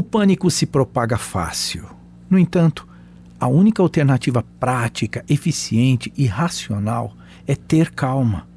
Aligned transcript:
O 0.00 0.02
pânico 0.02 0.50
se 0.50 0.64
propaga 0.64 1.18
fácil. 1.18 1.84
No 2.30 2.38
entanto, 2.38 2.88
a 3.38 3.46
única 3.46 3.82
alternativa 3.82 4.42
prática, 4.58 5.22
eficiente 5.28 6.10
e 6.16 6.24
racional 6.24 7.14
é 7.46 7.54
ter 7.54 7.90
calma. 7.90 8.48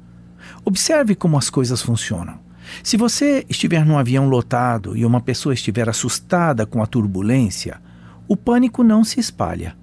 Observe 0.64 1.14
como 1.14 1.36
as 1.36 1.50
coisas 1.50 1.82
funcionam. 1.82 2.38
Se 2.82 2.96
você 2.96 3.44
estiver 3.46 3.84
num 3.84 3.98
avião 3.98 4.26
lotado 4.26 4.96
e 4.96 5.04
uma 5.04 5.20
pessoa 5.20 5.52
estiver 5.52 5.86
assustada 5.86 6.64
com 6.64 6.82
a 6.82 6.86
turbulência, 6.86 7.78
o 8.26 8.38
pânico 8.38 8.82
não 8.82 9.04
se 9.04 9.20
espalha. 9.20 9.76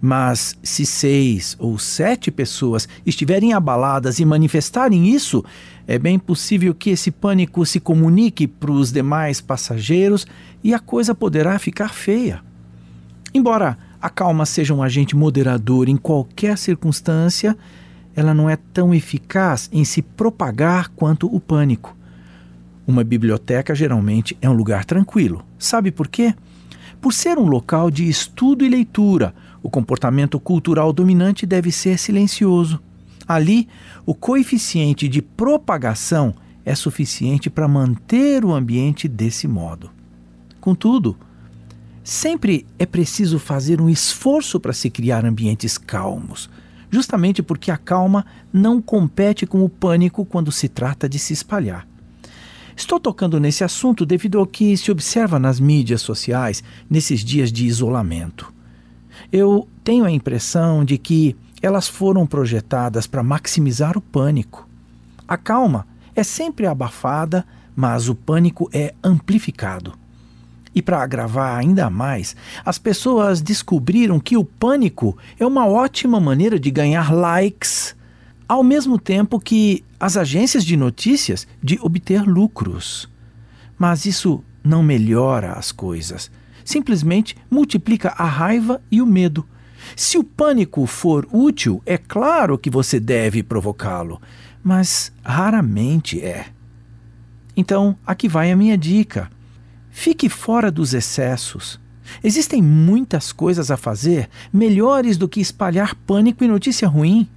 Mas 0.00 0.56
se 0.62 0.84
seis 0.84 1.56
ou 1.58 1.78
sete 1.78 2.30
pessoas 2.30 2.88
estiverem 3.04 3.52
abaladas 3.52 4.18
e 4.18 4.24
manifestarem 4.24 5.08
isso, 5.08 5.44
é 5.86 5.98
bem 5.98 6.18
possível 6.18 6.74
que 6.74 6.90
esse 6.90 7.10
pânico 7.10 7.64
se 7.64 7.80
comunique 7.80 8.46
para 8.46 8.72
os 8.72 8.92
demais 8.92 9.40
passageiros 9.40 10.26
e 10.62 10.74
a 10.74 10.78
coisa 10.78 11.14
poderá 11.14 11.58
ficar 11.58 11.94
feia. 11.94 12.42
Embora 13.32 13.78
a 14.00 14.10
calma 14.10 14.46
seja 14.46 14.74
um 14.74 14.82
agente 14.82 15.16
moderador 15.16 15.88
em 15.88 15.96
qualquer 15.96 16.58
circunstância, 16.58 17.56
ela 18.14 18.32
não 18.32 18.48
é 18.48 18.56
tão 18.56 18.94
eficaz 18.94 19.68
em 19.72 19.84
se 19.84 20.00
propagar 20.00 20.88
quanto 20.90 21.26
o 21.34 21.38
pânico. 21.38 21.96
Uma 22.86 23.04
biblioteca 23.04 23.74
geralmente 23.74 24.36
é 24.40 24.48
um 24.48 24.52
lugar 24.52 24.84
tranquilo. 24.84 25.44
Sabe 25.58 25.90
por 25.90 26.08
quê? 26.08 26.34
Por 27.00 27.12
ser 27.12 27.36
um 27.38 27.46
local 27.46 27.90
de 27.90 28.08
estudo 28.08 28.64
e 28.64 28.68
leitura, 28.68 29.34
o 29.66 29.68
comportamento 29.68 30.38
cultural 30.38 30.92
dominante 30.92 31.44
deve 31.44 31.72
ser 31.72 31.98
silencioso. 31.98 32.80
Ali, 33.26 33.68
o 34.06 34.14
coeficiente 34.14 35.08
de 35.08 35.20
propagação 35.20 36.32
é 36.64 36.72
suficiente 36.72 37.50
para 37.50 37.66
manter 37.66 38.44
o 38.44 38.54
ambiente 38.54 39.08
desse 39.08 39.48
modo. 39.48 39.90
Contudo, 40.60 41.16
sempre 42.04 42.64
é 42.78 42.86
preciso 42.86 43.40
fazer 43.40 43.80
um 43.80 43.88
esforço 43.88 44.60
para 44.60 44.72
se 44.72 44.88
criar 44.88 45.24
ambientes 45.24 45.76
calmos, 45.76 46.48
justamente 46.88 47.42
porque 47.42 47.72
a 47.72 47.76
calma 47.76 48.24
não 48.52 48.80
compete 48.80 49.46
com 49.46 49.64
o 49.64 49.68
pânico 49.68 50.24
quando 50.24 50.52
se 50.52 50.68
trata 50.68 51.08
de 51.08 51.18
se 51.18 51.32
espalhar. 51.32 51.88
Estou 52.76 53.00
tocando 53.00 53.40
nesse 53.40 53.64
assunto 53.64 54.06
devido 54.06 54.38
ao 54.38 54.46
que 54.46 54.76
se 54.76 54.92
observa 54.92 55.40
nas 55.40 55.58
mídias 55.58 56.02
sociais 56.02 56.62
nesses 56.88 57.24
dias 57.24 57.50
de 57.50 57.66
isolamento 57.66 58.54
eu 59.32 59.68
tenho 59.82 60.04
a 60.04 60.10
impressão 60.10 60.84
de 60.84 60.98
que 60.98 61.36
elas 61.62 61.88
foram 61.88 62.26
projetadas 62.26 63.06
para 63.06 63.22
maximizar 63.22 63.96
o 63.96 64.00
pânico. 64.00 64.68
A 65.26 65.36
calma 65.36 65.86
é 66.14 66.22
sempre 66.22 66.66
abafada, 66.66 67.44
mas 67.74 68.08
o 68.08 68.14
pânico 68.14 68.68
é 68.72 68.94
amplificado. 69.02 69.94
E 70.74 70.82
para 70.82 71.02
agravar 71.02 71.58
ainda 71.58 71.88
mais, 71.88 72.36
as 72.64 72.78
pessoas 72.78 73.40
descobriram 73.40 74.20
que 74.20 74.36
o 74.36 74.44
pânico 74.44 75.16
é 75.38 75.46
uma 75.46 75.66
ótima 75.66 76.20
maneira 76.20 76.60
de 76.60 76.70
ganhar 76.70 77.12
likes, 77.12 77.96
ao 78.46 78.62
mesmo 78.62 78.98
tempo 78.98 79.40
que 79.40 79.82
as 79.98 80.16
agências 80.16 80.64
de 80.64 80.76
notícias 80.76 81.46
de 81.62 81.78
obter 81.80 82.22
lucros. 82.22 83.08
Mas 83.78 84.04
isso 84.04 84.44
não 84.62 84.82
melhora 84.82 85.52
as 85.52 85.72
coisas 85.72 86.30
simplesmente 86.66 87.36
multiplica 87.48 88.12
a 88.18 88.26
raiva 88.26 88.82
e 88.90 89.00
o 89.00 89.06
medo. 89.06 89.46
Se 89.94 90.18
o 90.18 90.24
pânico 90.24 90.84
for 90.84 91.26
útil, 91.32 91.80
é 91.86 91.96
claro 91.96 92.58
que 92.58 92.68
você 92.68 92.98
deve 92.98 93.42
provocá-lo, 93.42 94.20
mas 94.62 95.12
raramente 95.24 96.20
é. 96.20 96.46
Então, 97.56 97.96
aqui 98.04 98.28
vai 98.28 98.50
a 98.50 98.56
minha 98.56 98.76
dica. 98.76 99.30
Fique 99.90 100.28
fora 100.28 100.70
dos 100.70 100.92
excessos. 100.92 101.80
Existem 102.22 102.60
muitas 102.60 103.32
coisas 103.32 103.70
a 103.70 103.76
fazer 103.76 104.28
melhores 104.52 105.16
do 105.16 105.28
que 105.28 105.40
espalhar 105.40 105.94
pânico 105.94 106.44
e 106.44 106.48
notícia 106.48 106.88
ruim. 106.88 107.28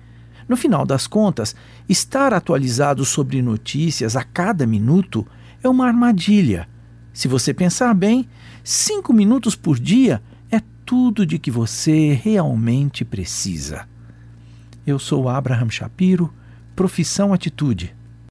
No 0.47 0.57
final 0.57 0.85
das 0.85 1.05
contas, 1.05 1.55
estar 1.87 2.33
atualizado 2.33 3.05
sobre 3.05 3.41
notícias 3.41 4.15
a 4.15 4.23
cada 4.23 4.65
minuto 4.65 5.25
é 5.63 5.69
uma 5.69 5.85
armadilha. 5.85 6.67
Se 7.19 7.27
você 7.27 7.53
pensar 7.53 7.93
bem, 7.93 8.29
Cinco 8.63 9.11
minutos 9.11 9.53
por 9.53 9.77
dia 9.77 10.21
é 10.49 10.61
tudo 10.85 11.25
de 11.25 11.37
que 11.37 11.51
você 11.51 12.13
realmente 12.13 13.03
precisa. 13.03 13.89
Eu 14.87 14.97
sou 14.97 15.27
Abraham 15.27 15.69
Shapiro, 15.69 16.33
profissão 16.77 17.33
Atitude 17.33 17.93